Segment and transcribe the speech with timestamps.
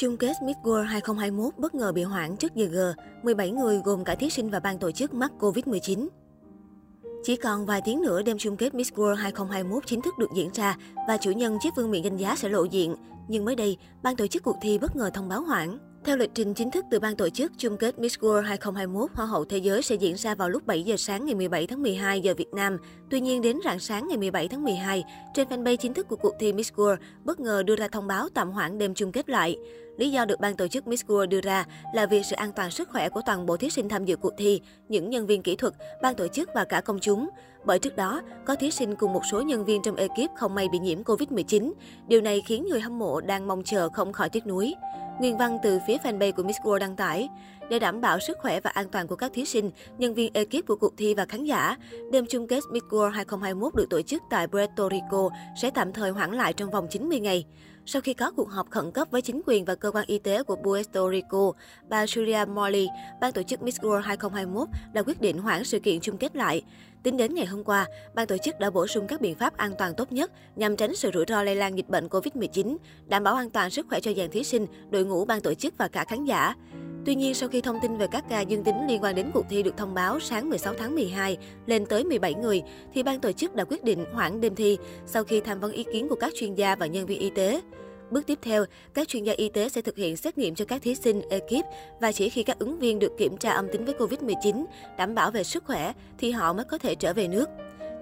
[0.00, 2.78] Chung kết Miss World 2021 bất ngờ bị hoãn trước giờ G,
[3.22, 6.08] 17 người gồm cả thí sinh và ban tổ chức mắc Covid-19.
[7.22, 10.50] Chỉ còn vài tiếng nữa đêm chung kết Miss World 2021 chính thức được diễn
[10.54, 10.76] ra
[11.08, 12.94] và chủ nhân chiếc vương miện danh giá sẽ lộ diện.
[13.28, 15.78] Nhưng mới đây, ban tổ chức cuộc thi bất ngờ thông báo hoãn.
[16.04, 19.26] Theo lịch trình chính thức từ ban tổ chức, chung kết Miss World 2021 Hoa
[19.26, 22.20] hậu Thế giới sẽ diễn ra vào lúc 7 giờ sáng ngày 17 tháng 12
[22.20, 22.78] giờ Việt Nam.
[23.10, 25.04] Tuy nhiên, đến rạng sáng ngày 17 tháng 12,
[25.34, 28.28] trên fanpage chính thức của cuộc thi Miss World bất ngờ đưa ra thông báo
[28.34, 29.58] tạm hoãn đêm chung kết lại.
[29.96, 32.70] Lý do được ban tổ chức Miss World đưa ra là vì sự an toàn
[32.70, 35.56] sức khỏe của toàn bộ thí sinh tham dự cuộc thi, những nhân viên kỹ
[35.56, 37.28] thuật, ban tổ chức và cả công chúng.
[37.64, 40.68] Bởi trước đó, có thí sinh cùng một số nhân viên trong ekip không may
[40.72, 41.72] bị nhiễm Covid-19.
[42.08, 44.74] Điều này khiến người hâm mộ đang mong chờ không khỏi tiếc nuối.
[45.20, 47.28] Nguyên văn từ phía fanpage của Miss World đăng tải.
[47.70, 50.66] Để đảm bảo sức khỏe và an toàn của các thí sinh, nhân viên ekip
[50.66, 51.76] của cuộc thi và khán giả,
[52.12, 55.30] đêm chung kết Miss World 2021 được tổ chức tại Puerto Rico
[55.62, 57.44] sẽ tạm thời hoãn lại trong vòng 90 ngày.
[57.86, 60.42] Sau khi có cuộc họp khẩn cấp với chính quyền và cơ quan y tế
[60.42, 61.52] của Puerto Rico,
[61.88, 62.88] bà Julia Morley,
[63.20, 66.62] ban tổ chức Miss World 2021 đã quyết định hoãn sự kiện chung kết lại.
[67.02, 69.72] Tính đến ngày hôm qua, ban tổ chức đã bổ sung các biện pháp an
[69.78, 73.34] toàn tốt nhất nhằm tránh sự rủi ro lây lan dịch bệnh COVID-19, đảm bảo
[73.34, 76.04] an toàn sức khỏe cho dàn thí sinh, đội ngũ ban tổ chức và cả
[76.04, 76.54] khán giả.
[77.04, 79.46] Tuy nhiên, sau khi thông tin về các ca dương tính liên quan đến cuộc
[79.50, 82.62] thi được thông báo sáng 16 tháng 12 lên tới 17 người,
[82.94, 85.84] thì ban tổ chức đã quyết định hoãn đêm thi sau khi tham vấn ý
[85.92, 87.60] kiến của các chuyên gia và nhân viên y tế.
[88.10, 90.82] Bước tiếp theo, các chuyên gia y tế sẽ thực hiện xét nghiệm cho các
[90.82, 91.66] thí sinh, ekip
[92.00, 94.64] và chỉ khi các ứng viên được kiểm tra âm tính với Covid-19,
[94.98, 97.48] đảm bảo về sức khỏe, thì họ mới có thể trở về nước.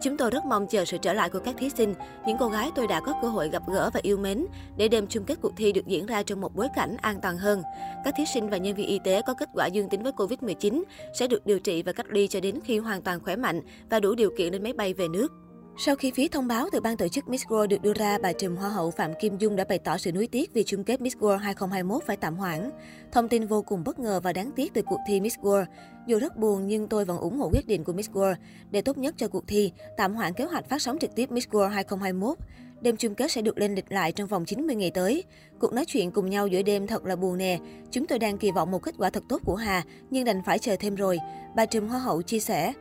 [0.01, 1.95] Chúng tôi rất mong chờ sự trở lại của các thí sinh,
[2.27, 4.47] những cô gái tôi đã có cơ hội gặp gỡ và yêu mến
[4.77, 7.39] để đêm chung kết cuộc thi được diễn ra trong một bối cảnh an toàn
[7.39, 7.63] hơn.
[8.05, 10.83] Các thí sinh và nhân viên y tế có kết quả dương tính với Covid-19
[11.15, 13.61] sẽ được điều trị và cách ly cho đến khi hoàn toàn khỏe mạnh
[13.91, 15.48] và đủ điều kiện lên máy bay về nước.
[15.81, 18.33] Sau khi phía thông báo từ ban tổ chức Miss World được đưa ra, bà
[18.33, 21.01] trùm Hoa hậu Phạm Kim Dung đã bày tỏ sự nuối tiếc vì chung kết
[21.01, 22.71] Miss World 2021 phải tạm hoãn.
[23.13, 25.65] Thông tin vô cùng bất ngờ và đáng tiếc từ cuộc thi Miss World.
[26.07, 28.35] Dù rất buồn nhưng tôi vẫn ủng hộ quyết định của Miss World.
[28.71, 31.49] Để tốt nhất cho cuộc thi, tạm hoãn kế hoạch phát sóng trực tiếp Miss
[31.49, 32.39] World 2021.
[32.81, 35.25] Đêm chung kết sẽ được lên lịch lại trong vòng 90 ngày tới.
[35.59, 37.59] Cuộc nói chuyện cùng nhau giữa đêm thật là buồn nè.
[37.91, 40.59] Chúng tôi đang kỳ vọng một kết quả thật tốt của Hà, nhưng đành phải
[40.59, 41.19] chờ thêm rồi.
[41.57, 42.73] Bà trùm Hoa hậu chia sẻ.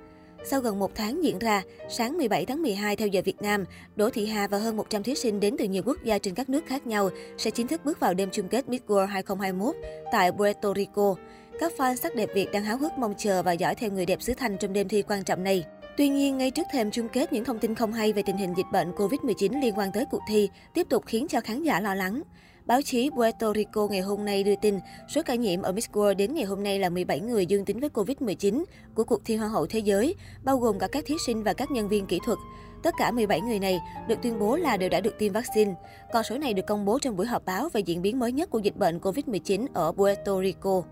[0.44, 3.66] Sau gần một tháng diễn ra, sáng 17 tháng 12 theo giờ Việt Nam,
[3.96, 6.50] Đỗ Thị Hà và hơn 100 thí sinh đến từ nhiều quốc gia trên các
[6.50, 9.76] nước khác nhau sẽ chính thức bước vào đêm chung kết Miss World 2021
[10.12, 11.16] tại Puerto Rico.
[11.60, 14.22] Các fan sắc đẹp Việt đang háo hức mong chờ và dõi theo người đẹp
[14.22, 15.66] xứ Thanh trong đêm thi quan trọng này.
[15.98, 18.54] Tuy nhiên, ngay trước thềm chung kết, những thông tin không hay về tình hình
[18.58, 21.96] dịch bệnh COVID-19 liên quan tới cuộc thi tiếp tục khiến cho khán giả lo
[21.96, 22.22] lắng.
[22.68, 26.16] Báo chí Puerto Rico ngày hôm nay đưa tin số ca nhiễm ở Miss World
[26.16, 28.64] đến ngày hôm nay là 17 người dương tính với Covid-19
[28.96, 31.72] của cuộc thi Hoa hậu Thế giới, bao gồm cả các thí sinh và các
[31.72, 32.38] nhân viên kỹ thuật.
[32.84, 35.74] Tất cả 17 người này được tuyên bố là đều đã được tiêm vaccine.
[36.14, 38.50] Con số này được công bố trong buổi họp báo về diễn biến mới nhất
[38.50, 40.84] của dịch bệnh Covid-19 ở Puerto Rico.